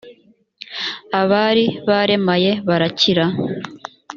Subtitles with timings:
[1.21, 3.25] abari baremaye, barakira